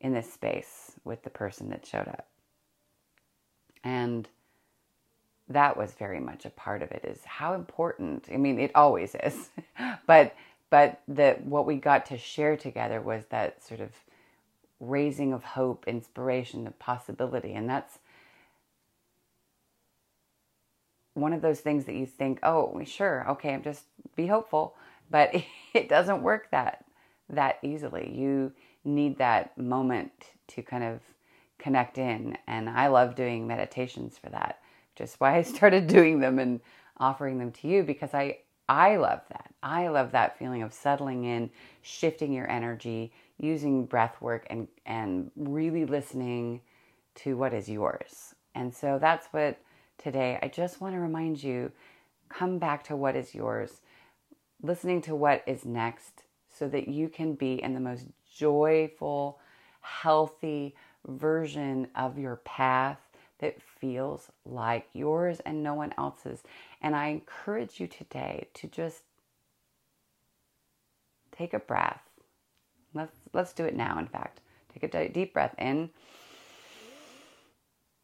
in 0.00 0.12
this 0.12 0.32
space 0.32 0.92
with 1.04 1.22
the 1.22 1.30
person 1.30 1.68
that 1.70 1.86
showed 1.86 2.08
up. 2.08 2.26
And 3.84 4.28
that 5.48 5.76
was 5.76 5.92
very 5.94 6.20
much 6.20 6.44
a 6.44 6.50
part 6.50 6.82
of 6.82 6.90
it 6.92 7.04
is 7.04 7.24
how 7.24 7.54
important 7.54 8.28
i 8.32 8.36
mean 8.36 8.58
it 8.58 8.70
always 8.74 9.14
is 9.22 9.50
but 10.06 10.34
but 10.70 11.00
that 11.08 11.44
what 11.44 11.66
we 11.66 11.76
got 11.76 12.06
to 12.06 12.18
share 12.18 12.56
together 12.56 13.00
was 13.00 13.24
that 13.30 13.62
sort 13.62 13.80
of 13.80 13.90
raising 14.80 15.32
of 15.32 15.42
hope 15.42 15.84
inspiration 15.86 16.66
of 16.66 16.78
possibility 16.78 17.52
and 17.54 17.68
that's 17.68 17.98
one 21.14 21.32
of 21.32 21.42
those 21.42 21.60
things 21.60 21.84
that 21.86 21.94
you 21.94 22.06
think 22.06 22.38
oh 22.42 22.80
sure 22.84 23.28
okay 23.28 23.52
i'm 23.54 23.62
just 23.62 23.84
be 24.14 24.26
hopeful 24.26 24.74
but 25.10 25.34
it 25.74 25.88
doesn't 25.88 26.22
work 26.22 26.50
that 26.50 26.84
that 27.28 27.58
easily 27.62 28.12
you 28.14 28.52
need 28.84 29.18
that 29.18 29.56
moment 29.58 30.12
to 30.46 30.62
kind 30.62 30.84
of 30.84 31.00
connect 31.58 31.98
in. 31.98 32.36
And 32.46 32.68
I 32.68 32.86
love 32.86 33.14
doing 33.14 33.46
meditations 33.46 34.16
for 34.16 34.30
that, 34.30 34.60
is 35.00 35.14
why 35.18 35.36
I 35.36 35.42
started 35.56 35.86
doing 35.86 36.20
them 36.20 36.38
and 36.38 36.60
offering 36.98 37.38
them 37.38 37.52
to 37.52 37.68
you 37.68 37.82
because 37.82 38.14
I 38.14 38.38
I 38.68 38.96
love 38.96 39.22
that. 39.30 39.54
I 39.62 39.88
love 39.88 40.12
that 40.12 40.38
feeling 40.38 40.62
of 40.62 40.74
settling 40.74 41.24
in, 41.24 41.50
shifting 41.80 42.32
your 42.32 42.50
energy, 42.50 43.12
using 43.38 43.86
breath 43.86 44.20
work 44.20 44.46
and 44.50 44.68
and 44.86 45.30
really 45.36 45.84
listening 45.84 46.60
to 47.16 47.36
what 47.36 47.54
is 47.54 47.68
yours. 47.68 48.34
And 48.54 48.74
so 48.74 48.98
that's 49.00 49.26
what 49.28 49.58
today 49.96 50.38
I 50.42 50.48
just 50.48 50.80
want 50.80 50.94
to 50.94 51.00
remind 51.00 51.42
you 51.42 51.72
come 52.28 52.58
back 52.58 52.84
to 52.84 52.96
what 52.96 53.16
is 53.16 53.34
yours, 53.34 53.80
listening 54.62 55.00
to 55.02 55.14
what 55.14 55.42
is 55.46 55.64
next 55.64 56.22
so 56.48 56.68
that 56.68 56.88
you 56.88 57.08
can 57.08 57.34
be 57.34 57.62
in 57.62 57.74
the 57.74 57.80
most 57.80 58.06
joyful, 58.36 59.38
healthy 59.80 60.74
version 61.06 61.88
of 61.94 62.18
your 62.18 62.36
path 62.36 62.98
that 63.38 63.62
feels 63.62 64.30
like 64.44 64.86
yours 64.92 65.40
and 65.40 65.62
no 65.62 65.74
one 65.74 65.94
else's. 65.96 66.42
And 66.80 66.94
I 66.94 67.08
encourage 67.08 67.80
you 67.80 67.86
today 67.86 68.48
to 68.54 68.66
just 68.66 69.02
take 71.32 71.54
a 71.54 71.58
breath. 71.58 72.00
Let's 72.94 73.16
let's 73.32 73.52
do 73.52 73.64
it 73.64 73.76
now 73.76 73.98
in 73.98 74.06
fact. 74.06 74.40
Take 74.72 74.94
a 74.94 75.08
deep 75.08 75.32
breath 75.32 75.54
in. 75.58 75.90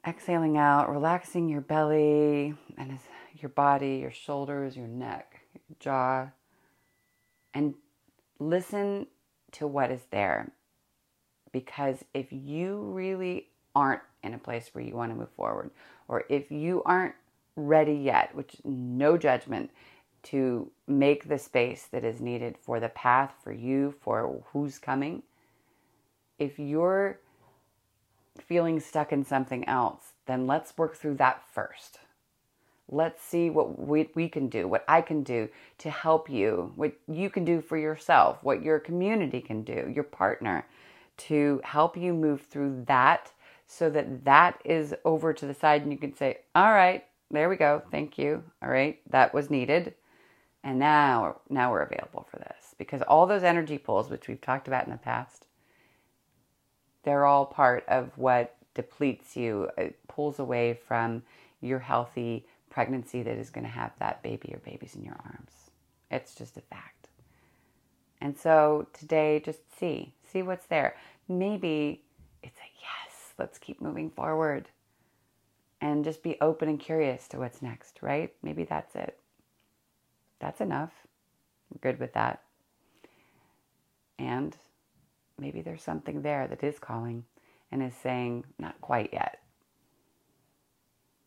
Exhaling 0.07 0.59
out, 0.59 0.91
relaxing 0.91 1.49
your 1.49 1.63
belly 1.63 2.55
and 2.77 2.99
your 3.35 3.49
body, 3.49 3.97
your 3.97 4.11
shoulders, 4.11 4.77
your 4.77 4.87
neck, 4.87 5.41
your 5.69 5.77
jaw. 5.81 6.29
And 7.55 7.75
listen 8.39 9.07
to 9.53 9.67
what 9.67 9.91
is 9.91 10.03
there. 10.11 10.53
Because 11.53 12.05
if 12.13 12.27
you 12.33 12.83
really 12.93 13.49
aren't 13.75 14.03
in 14.25 14.35
a 14.35 14.39
place 14.39 14.71
where 14.73 14.83
you 14.83 14.97
want 14.97 15.13
to 15.13 15.17
move 15.17 15.31
forward, 15.37 15.71
or 16.09 16.25
if 16.29 16.51
you 16.51 16.83
aren't 16.85 17.15
ready 17.57 17.95
yet, 17.95 18.35
which 18.35 18.57
no 18.65 19.17
judgment, 19.17 19.71
to 20.25 20.71
make 20.87 21.29
the 21.29 21.39
space 21.39 21.87
that 21.93 22.05
is 22.05 22.21
needed 22.21 22.57
for 22.59 22.81
the 22.81 22.89
path 22.89 23.35
for 23.43 23.53
you, 23.53 23.95
for 24.01 24.43
who's 24.53 24.79
coming, 24.79 25.23
if 26.39 26.59
you're 26.59 27.21
feeling 28.41 28.81
stuck 28.81 29.13
in 29.13 29.25
something 29.25 29.69
else, 29.69 30.15
then 30.27 30.47
let's 30.47 30.77
work 30.77 30.97
through 30.97 31.15
that 31.15 31.43
first. 31.53 31.99
Let's 32.89 33.23
see 33.23 33.51
what 33.51 33.79
we, 33.79 34.11
we 34.15 34.29
can 34.29 34.49
do, 34.49 34.67
what 34.67 34.85
I 34.89 35.01
can 35.01 35.23
do 35.23 35.49
to 35.79 35.91
help 35.91 36.29
you, 36.29 36.73
what 36.77 36.93
you 37.07 37.31
can 37.31 37.45
do 37.45 37.61
for 37.61 37.79
yourself, 37.79 38.43
what 38.43 38.63
your 38.63 38.79
community 38.79 39.41
can 39.41 39.63
do, 39.63 39.91
your 39.95 40.05
partner, 40.05 40.67
to 41.17 41.61
help 41.65 41.97
you 41.97 42.13
move 42.13 42.43
through 42.43 42.85
that 42.87 43.33
so 43.67 43.91
that 43.91 44.25
that 44.25 44.61
is 44.65 44.95
over 45.05 45.33
to 45.33 45.47
the 45.47 45.55
side 45.55 45.83
and 45.83 45.93
you 45.93 45.99
can 45.99 46.15
say, 46.15 46.39
all 46.55 46.73
right, 46.73 47.05
there 47.31 47.49
we 47.49 47.57
go. 47.57 47.83
Thank 47.91 48.19
you. 48.19 48.43
All 48.63 48.69
right. 48.69 49.01
That 49.11 49.35
was 49.35 49.51
needed. 49.51 49.95
And 50.63 50.79
now, 50.79 51.41
now 51.51 51.71
we're 51.71 51.83
available 51.83 52.27
for 52.31 52.39
this 52.39 52.75
because 52.79 53.03
all 53.03 53.27
those 53.27 53.43
energy 53.43 53.77
pulls, 53.79 54.09
which 54.09 54.29
we've 54.29 54.41
talked 54.41 54.69
about 54.69 54.87
in 54.87 54.93
the 54.93 54.99
past, 54.99 55.47
they're 57.03 57.27
all 57.27 57.45
part 57.45 57.85
of 57.89 58.17
what 58.17 58.57
depletes 58.75 59.37
you, 59.37 59.69
it 59.77 59.99
pulls 60.09 60.39
away 60.39 60.75
from 60.87 61.23
your 61.61 61.79
healthy 61.79 62.47
pregnancy 62.71 63.23
that 63.23 63.39
is 63.39 63.51
going 63.51 63.65
to 63.65 63.71
have 63.71 63.93
that 63.99 64.23
baby 64.23 64.53
or 64.55 64.59
babies 64.59 64.95
in 64.95 65.05
your 65.05 65.17
arms. 65.25 65.53
It's 66.11 66.35
just 66.35 66.57
a 66.57 66.61
fact. 66.63 67.09
And 68.21 68.37
so 68.37 68.87
today, 68.93 69.41
just 69.45 69.61
see, 69.79 70.15
see 70.27 70.43
what's 70.43 70.67
there. 70.67 70.97
Maybe 71.29 72.04
let's 73.39 73.59
keep 73.59 73.81
moving 73.81 74.11
forward. 74.11 74.69
And 75.81 76.05
just 76.05 76.23
be 76.23 76.41
open 76.41 76.69
and 76.69 76.81
curious 76.81 77.29
to 77.29 77.39
what's 77.39 77.61
next, 77.61 77.99
right? 78.01 78.33
Maybe 78.43 78.65
that's 78.65 78.95
it. 78.95 79.19
That's 80.39 80.61
enough. 80.61 80.93
Good 81.81 82.01
with 82.01 82.15
that. 82.15 82.43
And 84.19 84.57
maybe 85.39 85.61
there's 85.61 85.83
something 85.83 86.23
there 86.23 86.47
that 86.47 86.63
is 86.63 86.79
calling 86.79 87.25
and 87.71 87.83
is 87.83 87.95
saying, 87.95 88.45
not 88.59 88.81
quite 88.81 89.11
yet. 89.13 89.41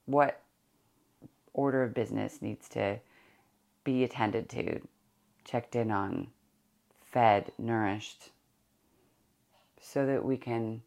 What 0.05 0.41
order 1.53 1.83
of 1.83 1.93
business 1.93 2.41
needs 2.41 2.69
to 2.69 2.99
be 3.83 4.03
attended 4.03 4.49
to, 4.49 4.79
checked 5.43 5.75
in 5.75 5.91
on, 5.91 6.27
fed, 7.05 7.51
nourished, 7.57 8.31
so 9.81 10.05
that 10.05 10.23
we 10.23 10.37
can 10.37 10.81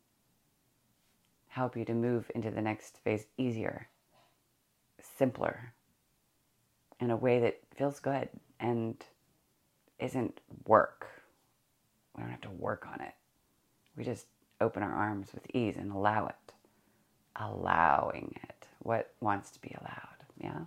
help 1.51 1.77
you 1.77 1.85
to 1.85 1.95
move 1.95 2.31
into 2.35 2.51
the 2.51 2.63
next 2.63 2.99
phase 3.05 3.27
easier, 3.37 3.89
simpler, 5.19 5.75
in 7.01 7.11
a 7.11 7.17
way 7.17 7.41
that 7.41 7.61
feels 7.77 8.01
good 8.01 8.29
and 8.59 9.05
isn't 9.99 10.41
work. 10.67 11.07
We 12.17 12.23
don't 12.23 12.31
have 12.31 12.41
to 12.43 12.51
work 12.51 12.87
on 12.91 13.01
it. 13.01 13.15
We 13.97 14.05
just 14.05 14.27
open 14.61 14.83
our 14.83 14.93
arms 14.93 15.31
with 15.35 15.45
ease 15.55 15.77
and 15.77 15.91
allow 15.91 16.27
it. 16.27 16.53
Allowing 17.37 18.35
it. 18.45 18.67
What 18.79 19.13
wants 19.21 19.51
to 19.51 19.61
be 19.61 19.75
allowed. 19.81 20.25
Yeah. 20.39 20.61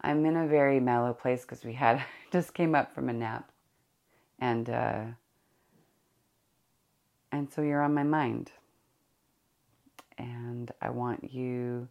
I'm 0.00 0.24
in 0.26 0.36
a 0.36 0.46
very 0.46 0.80
mellow 0.80 1.12
place 1.12 1.42
because 1.42 1.64
we 1.64 1.74
had 1.74 2.02
just 2.32 2.54
came 2.54 2.74
up 2.74 2.94
from 2.94 3.08
a 3.08 3.12
nap, 3.12 3.50
and 4.38 4.68
uh, 4.68 5.02
and 7.30 7.52
so 7.52 7.62
you're 7.62 7.82
on 7.82 7.94
my 7.94 8.02
mind, 8.02 8.50
and 10.20 10.70
I 10.82 10.90
want 10.90 11.32
you 11.32 11.88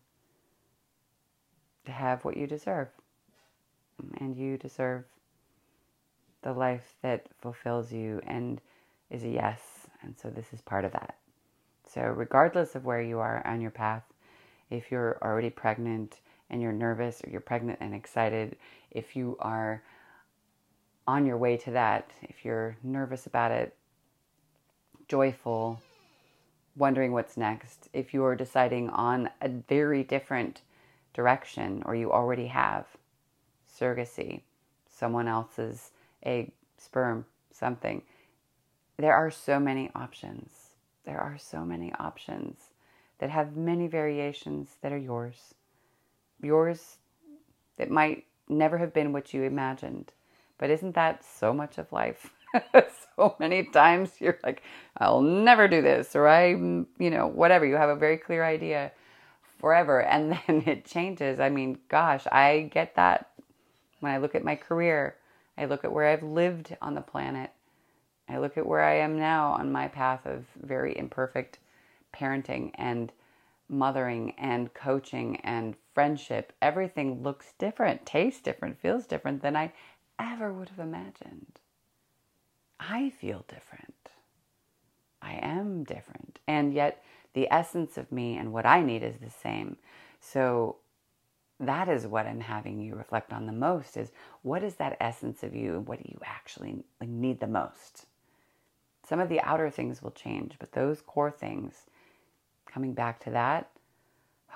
to 1.85 1.91
have 1.91 2.23
what 2.23 2.37
you 2.37 2.45
deserve, 2.45 2.87
and 4.19 4.37
you 4.37 4.57
deserve 4.57 5.03
the 6.43 6.53
life 6.53 6.93
that 7.01 7.27
fulfills 7.41 7.91
you 7.91 8.21
and 8.25 8.61
is 9.09 9.23
a 9.23 9.29
yes, 9.29 9.61
and 10.03 10.15
so 10.15 10.29
this 10.29 10.53
is 10.53 10.61
part 10.61 10.85
of 10.85 10.91
that. 10.91 11.15
So 11.87 12.01
regardless 12.01 12.75
of 12.75 12.85
where 12.85 13.01
you 13.01 13.17
are 13.19 13.45
on 13.45 13.61
your 13.61 13.71
path, 13.71 14.03
if 14.69 14.91
you're 14.91 15.17
already 15.23 15.49
pregnant 15.49 16.19
and 16.51 16.61
you're 16.61 16.71
nervous, 16.71 17.21
or 17.23 17.29
you're 17.31 17.41
pregnant 17.41 17.79
and 17.81 17.95
excited, 17.95 18.57
if 18.91 19.15
you 19.15 19.37
are 19.39 19.81
on 21.07 21.25
your 21.25 21.37
way 21.37 21.57
to 21.57 21.71
that, 21.71 22.11
if 22.21 22.45
you're 22.45 22.77
nervous 22.83 23.25
about 23.25 23.51
it, 23.51 23.75
joyful, 25.07 25.81
wondering 26.79 27.11
what's 27.11 27.37
next, 27.37 27.89
if 27.93 28.13
you're 28.13 28.35
deciding 28.35 28.89
on 28.89 29.29
a 29.41 29.49
very 29.49 30.03
different 30.03 30.61
direction 31.13 31.83
or 31.85 31.93
you 31.93 32.11
already 32.11 32.47
have 32.47 32.85
surrogacy, 33.69 34.41
someone 34.89 35.27
else's 35.27 35.91
egg, 36.23 36.51
sperm, 36.77 37.25
something, 37.51 38.01
there 38.97 39.13
are 39.13 39.29
so 39.29 39.59
many 39.59 39.91
options. 39.93 40.69
There 41.05 41.19
are 41.19 41.37
so 41.37 41.65
many 41.65 41.93
options 41.99 42.73
that 43.19 43.29
have 43.29 43.57
many 43.57 43.87
variations 43.87 44.77
that 44.81 44.91
are 44.91 44.97
yours. 44.97 45.53
Yours 46.41 46.97
that 47.77 47.91
might 47.91 48.25
never 48.47 48.77
have 48.77 48.93
been 48.93 49.11
what 49.11 49.33
you 49.33 49.43
imagined. 49.43 50.13
But 50.57 50.69
isn't 50.69 50.95
that 50.95 51.23
so 51.23 51.53
much 51.53 51.77
of 51.77 51.91
life? 51.91 52.33
so 53.15 53.35
many 53.39 53.63
times 53.63 54.11
you're 54.19 54.39
like, 54.43 54.63
I'll 54.97 55.21
never 55.21 55.67
do 55.67 55.81
this, 55.81 56.15
or 56.15 56.27
I, 56.27 56.49
you 56.49 56.87
know, 56.97 57.27
whatever. 57.27 57.65
You 57.65 57.75
have 57.75 57.89
a 57.89 57.95
very 57.95 58.17
clear 58.17 58.43
idea 58.43 58.91
forever, 59.59 60.01
and 60.03 60.31
then 60.47 60.63
it 60.65 60.85
changes. 60.85 61.39
I 61.39 61.49
mean, 61.49 61.79
gosh, 61.89 62.25
I 62.31 62.69
get 62.71 62.95
that 62.95 63.31
when 63.99 64.11
I 64.11 64.17
look 64.17 64.35
at 64.35 64.43
my 64.43 64.55
career. 64.55 65.15
I 65.57 65.65
look 65.65 65.83
at 65.83 65.91
where 65.91 66.07
I've 66.07 66.23
lived 66.23 66.75
on 66.81 66.95
the 66.95 67.01
planet. 67.01 67.51
I 68.29 68.37
look 68.37 68.57
at 68.57 68.65
where 68.65 68.83
I 68.83 68.95
am 68.95 69.19
now 69.19 69.51
on 69.53 69.71
my 69.71 69.87
path 69.87 70.25
of 70.25 70.45
very 70.55 70.97
imperfect 70.97 71.59
parenting 72.13 72.71
and 72.75 73.11
mothering 73.69 74.33
and 74.37 74.73
coaching 74.73 75.37
and 75.37 75.75
friendship, 75.93 76.53
everything 76.61 77.21
looks 77.21 77.53
different, 77.57 78.05
tastes 78.05 78.41
different, 78.41 78.79
feels 78.79 79.05
different 79.05 79.41
than 79.41 79.55
I 79.55 79.71
ever 80.17 80.51
would 80.51 80.69
have 80.69 80.79
imagined. 80.79 81.59
I 82.79 83.09
feel 83.09 83.45
different. 83.47 83.93
I 85.21 85.33
am 85.41 85.83
different. 85.83 86.39
And 86.47 86.73
yet, 86.73 87.03
the 87.33 87.51
essence 87.51 87.97
of 87.97 88.11
me 88.11 88.37
and 88.37 88.53
what 88.53 88.65
I 88.65 88.81
need 88.81 89.03
is 89.03 89.17
the 89.17 89.29
same. 89.29 89.77
So, 90.19 90.77
that 91.59 91.89
is 91.89 92.07
what 92.07 92.25
I'm 92.25 92.39
having 92.39 92.79
you 92.79 92.95
reflect 92.95 93.33
on 93.33 93.45
the 93.45 93.51
most 93.51 93.97
is 93.97 94.11
what 94.43 94.63
is 94.63 94.75
that 94.75 94.95
essence 95.01 95.43
of 95.43 95.53
you 95.53 95.75
and 95.75 95.87
what 95.87 96.01
do 96.01 96.09
you 96.09 96.19
actually 96.23 96.83
need 97.01 97.41
the 97.41 97.47
most? 97.47 98.05
Some 99.05 99.19
of 99.19 99.27
the 99.27 99.41
outer 99.41 99.69
things 99.69 100.01
will 100.01 100.11
change, 100.11 100.55
but 100.59 100.71
those 100.71 101.01
core 101.01 101.31
things, 101.31 101.73
coming 102.65 102.93
back 102.93 103.19
to 103.21 103.31
that, 103.31 103.69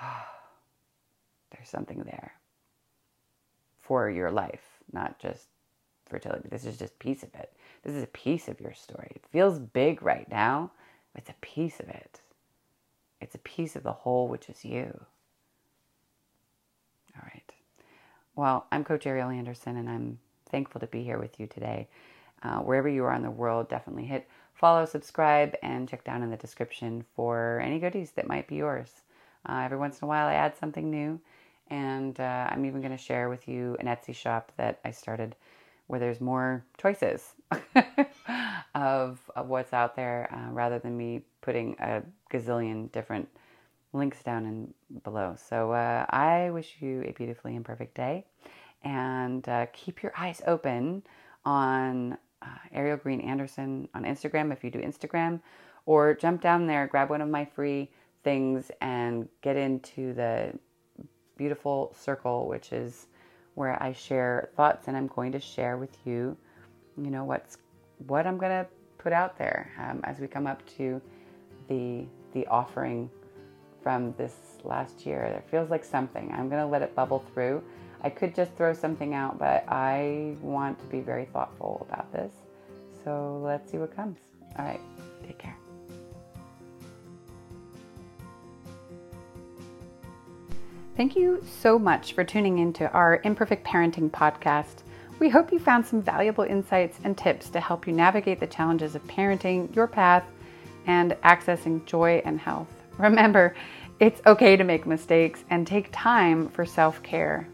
there's 1.50 1.68
something 1.68 2.02
there 2.04 2.32
for 3.80 4.08
your 4.08 4.30
life, 4.30 4.64
not 4.92 5.18
just 5.18 5.48
fertility. 6.06 6.48
This 6.48 6.64
is 6.64 6.78
just 6.78 6.98
piece 6.98 7.22
of 7.22 7.34
it. 7.34 7.52
This 7.84 7.96
is 7.96 8.02
a 8.02 8.08
piece 8.08 8.48
of 8.48 8.60
your 8.60 8.72
story. 8.72 9.12
It 9.14 9.24
feels 9.30 9.58
big 9.58 10.02
right 10.02 10.28
now, 10.30 10.70
but 11.12 11.20
it's 11.20 11.30
a 11.30 11.34
piece 11.42 11.80
of 11.80 11.88
it. 11.88 12.20
It's 13.20 13.34
a 13.34 13.38
piece 13.38 13.76
of 13.76 13.82
the 13.82 13.92
whole, 13.92 14.26
which 14.26 14.48
is 14.48 14.64
you. 14.64 15.04
All 17.14 17.22
right. 17.22 17.52
Well, 18.36 18.66
I'm 18.72 18.84
Coach 18.84 19.06
Ariel 19.06 19.28
Anderson, 19.28 19.76
and 19.76 19.88
I'm 19.88 20.18
thankful 20.48 20.80
to 20.80 20.86
be 20.86 21.04
here 21.04 21.18
with 21.18 21.38
you 21.38 21.46
today. 21.46 21.88
Uh, 22.42 22.58
wherever 22.60 22.88
you 22.88 23.04
are 23.04 23.14
in 23.14 23.22
the 23.22 23.30
world, 23.30 23.68
definitely 23.68 24.06
hit 24.06 24.28
follow, 24.54 24.86
subscribe, 24.86 25.54
and 25.62 25.88
check 25.88 26.04
down 26.04 26.22
in 26.22 26.30
the 26.30 26.36
description 26.36 27.04
for 27.14 27.60
any 27.62 27.78
goodies 27.78 28.12
that 28.12 28.26
might 28.26 28.48
be 28.48 28.56
yours. 28.56 29.02
Uh, 29.46 29.60
every 29.64 29.76
once 29.76 29.98
in 29.98 30.06
a 30.06 30.08
while, 30.08 30.26
I 30.26 30.34
add 30.34 30.56
something 30.56 30.90
new, 30.90 31.20
and 31.68 32.18
uh, 32.18 32.48
I'm 32.50 32.64
even 32.64 32.80
going 32.80 32.96
to 32.96 33.02
share 33.02 33.28
with 33.28 33.46
you 33.46 33.76
an 33.78 33.86
Etsy 33.86 34.14
shop 34.14 34.52
that 34.56 34.80
I 34.84 34.90
started 34.90 35.36
where 35.86 36.00
there's 36.00 36.20
more 36.20 36.64
choices 36.78 37.34
of, 38.74 39.20
of 39.36 39.48
what's 39.48 39.72
out 39.72 39.96
there 39.96 40.28
uh, 40.32 40.52
rather 40.52 40.78
than 40.78 40.96
me 40.96 41.22
putting 41.40 41.76
a 41.80 42.02
gazillion 42.32 42.90
different 42.92 43.28
links 43.92 44.22
down 44.22 44.44
and 44.46 45.02
below. 45.04 45.36
So 45.48 45.72
uh, 45.72 46.06
I 46.10 46.50
wish 46.50 46.76
you 46.80 47.02
a 47.06 47.12
beautifully 47.12 47.54
imperfect 47.54 47.94
day 47.94 48.24
and 48.82 49.48
uh, 49.48 49.66
keep 49.72 50.02
your 50.02 50.12
eyes 50.16 50.42
open 50.46 51.02
on 51.44 52.18
uh, 52.42 52.46
Ariel 52.72 52.96
Green 52.96 53.20
Anderson 53.20 53.88
on 53.94 54.04
Instagram 54.04 54.52
if 54.52 54.62
you 54.62 54.70
do 54.70 54.80
Instagram, 54.80 55.40
or 55.86 56.14
jump 56.14 56.40
down 56.40 56.66
there, 56.66 56.86
grab 56.86 57.10
one 57.10 57.20
of 57.20 57.28
my 57.28 57.44
free 57.44 57.90
things, 58.22 58.70
and 58.80 59.28
get 59.42 59.56
into 59.56 60.12
the 60.14 60.52
beautiful 61.36 61.94
circle, 61.98 62.46
which 62.48 62.72
is 62.72 63.06
where 63.54 63.80
I 63.82 63.92
share 63.92 64.50
thoughts 64.56 64.88
and 64.88 64.96
I'm 64.96 65.06
going 65.06 65.32
to 65.32 65.40
share 65.40 65.76
with 65.76 65.96
you, 66.04 66.36
you 66.96 67.10
know, 67.10 67.24
what's 67.24 67.58
what 68.06 68.26
I'm 68.26 68.38
to 68.50 68.66
put 68.98 69.12
out 69.12 69.38
there 69.38 69.70
um, 69.78 70.00
as 70.04 70.18
we 70.18 70.26
come 70.26 70.46
up 70.46 70.64
to 70.76 71.00
the 71.68 72.04
the 72.32 72.46
offering 72.46 73.10
from 73.82 74.14
this 74.16 74.34
last 74.64 75.06
year. 75.06 75.22
It 75.22 75.44
feels 75.50 75.70
like 75.70 75.84
something. 75.84 76.32
I'm 76.32 76.48
to 76.60 76.66
let 76.66 76.82
it 76.82 76.94
bubble 76.94 77.24
through. 77.32 77.62
I 78.02 78.10
could 78.10 78.34
just 78.34 78.52
throw 78.54 78.72
something 78.72 79.14
out, 79.14 79.38
but 79.38 79.64
I 79.68 80.34
want 80.40 80.78
to 80.80 80.86
be 80.86 81.00
very 81.00 81.26
thoughtful 81.26 81.86
about 81.88 82.12
this. 82.12 82.32
So 83.04 83.40
let's 83.44 83.70
see 83.70 83.78
what 83.78 83.94
comes. 83.94 84.18
All 84.58 84.64
right, 84.64 84.80
take 85.26 85.38
care. 85.38 85.56
Thank 90.96 91.16
you 91.16 91.44
so 91.60 91.78
much 91.78 92.12
for 92.12 92.24
tuning 92.24 92.58
into 92.58 92.88
our 92.92 93.20
Imperfect 93.24 93.66
Parenting 93.66 94.10
podcast. 94.10 94.83
We 95.20 95.28
hope 95.28 95.52
you 95.52 95.58
found 95.60 95.86
some 95.86 96.02
valuable 96.02 96.44
insights 96.44 96.98
and 97.04 97.16
tips 97.16 97.48
to 97.50 97.60
help 97.60 97.86
you 97.86 97.92
navigate 97.92 98.40
the 98.40 98.46
challenges 98.46 98.94
of 98.94 99.06
parenting, 99.06 99.74
your 99.74 99.86
path, 99.86 100.24
and 100.86 101.12
accessing 101.24 101.84
joy 101.86 102.20
and 102.24 102.38
health. 102.38 102.68
Remember, 102.98 103.54
it's 104.00 104.20
okay 104.26 104.56
to 104.56 104.64
make 104.64 104.86
mistakes 104.86 105.44
and 105.50 105.66
take 105.66 105.88
time 105.92 106.48
for 106.48 106.66
self 106.66 107.02
care. 107.02 107.46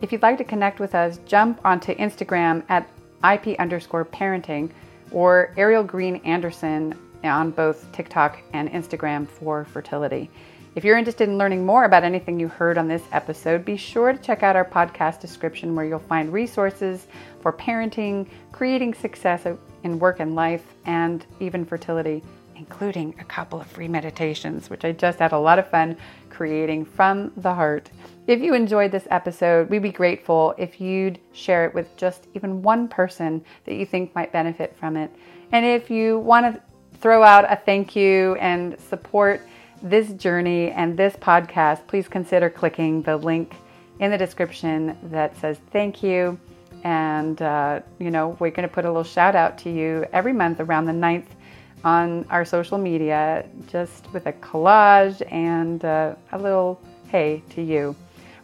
If 0.00 0.12
you'd 0.12 0.22
like 0.22 0.38
to 0.38 0.44
connect 0.44 0.80
with 0.80 0.94
us, 0.94 1.18
jump 1.24 1.60
onto 1.64 1.94
Instagram 1.94 2.64
at 2.68 2.88
IP 3.24 3.58
underscore 3.58 4.04
parenting 4.04 4.70
or 5.12 5.54
Ariel 5.56 5.84
Green 5.84 6.16
Anderson 6.16 6.98
on 7.22 7.50
both 7.50 7.90
TikTok 7.92 8.38
and 8.52 8.68
Instagram 8.70 9.26
for 9.26 9.64
fertility. 9.64 10.30
If 10.76 10.84
you're 10.84 10.98
interested 10.98 11.26
in 11.30 11.38
learning 11.38 11.64
more 11.64 11.84
about 11.84 12.04
anything 12.04 12.38
you 12.38 12.48
heard 12.48 12.76
on 12.76 12.86
this 12.86 13.02
episode, 13.10 13.64
be 13.64 13.78
sure 13.78 14.12
to 14.12 14.18
check 14.18 14.42
out 14.42 14.56
our 14.56 14.64
podcast 14.64 15.20
description 15.20 15.74
where 15.74 15.86
you'll 15.86 16.00
find 16.00 16.30
resources 16.30 17.06
for 17.40 17.50
parenting, 17.50 18.28
creating 18.52 18.92
success 18.92 19.46
in 19.84 19.98
work 19.98 20.20
and 20.20 20.34
life, 20.34 20.74
and 20.84 21.24
even 21.40 21.64
fertility, 21.64 22.22
including 22.56 23.14
a 23.18 23.24
couple 23.24 23.58
of 23.58 23.66
free 23.66 23.88
meditations, 23.88 24.68
which 24.68 24.84
I 24.84 24.92
just 24.92 25.18
had 25.18 25.32
a 25.32 25.38
lot 25.38 25.58
of 25.58 25.66
fun 25.70 25.96
creating 26.28 26.84
from 26.84 27.32
the 27.38 27.54
heart. 27.54 27.90
If 28.26 28.40
you 28.40 28.52
enjoyed 28.52 28.92
this 28.92 29.08
episode, 29.10 29.70
we'd 29.70 29.80
be 29.80 29.90
grateful 29.90 30.54
if 30.58 30.78
you'd 30.78 31.18
share 31.32 31.64
it 31.64 31.72
with 31.72 31.96
just 31.96 32.26
even 32.34 32.60
one 32.60 32.86
person 32.86 33.42
that 33.64 33.76
you 33.76 33.86
think 33.86 34.14
might 34.14 34.30
benefit 34.30 34.76
from 34.76 34.98
it. 34.98 35.10
And 35.52 35.64
if 35.64 35.88
you 35.88 36.18
want 36.18 36.54
to 36.54 36.62
throw 36.98 37.22
out 37.22 37.50
a 37.50 37.56
thank 37.56 37.96
you 37.96 38.34
and 38.34 38.78
support, 38.78 39.40
this 39.82 40.12
journey 40.12 40.70
and 40.70 40.96
this 40.96 41.14
podcast, 41.16 41.86
please 41.86 42.08
consider 42.08 42.50
clicking 42.50 43.02
the 43.02 43.16
link 43.16 43.56
in 44.00 44.10
the 44.10 44.18
description 44.18 44.96
that 45.04 45.36
says 45.38 45.58
thank 45.70 46.02
you. 46.02 46.38
And, 46.84 47.40
uh, 47.42 47.80
you 47.98 48.10
know, 48.10 48.36
we're 48.38 48.50
going 48.50 48.68
to 48.68 48.72
put 48.72 48.84
a 48.84 48.88
little 48.88 49.02
shout 49.04 49.34
out 49.34 49.58
to 49.58 49.70
you 49.70 50.06
every 50.12 50.32
month 50.32 50.60
around 50.60 50.84
the 50.84 50.92
9th 50.92 51.26
on 51.84 52.24
our 52.30 52.44
social 52.44 52.78
media, 52.78 53.46
just 53.66 54.12
with 54.12 54.26
a 54.26 54.32
collage 54.34 55.22
and 55.32 55.84
uh, 55.84 56.14
a 56.32 56.38
little 56.38 56.80
hey 57.08 57.42
to 57.50 57.62
you. 57.62 57.94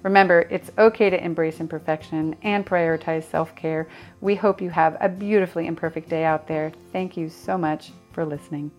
Remember, 0.02 0.40
it's 0.50 0.70
okay 0.78 1.10
to 1.10 1.24
embrace 1.24 1.60
imperfection 1.60 2.34
and 2.42 2.66
prioritize 2.66 3.24
self 3.24 3.54
care. 3.54 3.88
We 4.20 4.34
hope 4.34 4.60
you 4.60 4.70
have 4.70 4.96
a 5.00 5.08
beautifully 5.08 5.66
imperfect 5.66 6.08
day 6.08 6.24
out 6.24 6.48
there. 6.48 6.72
Thank 6.92 7.16
you 7.16 7.28
so 7.28 7.56
much 7.56 7.92
for 8.12 8.24
listening. 8.24 8.70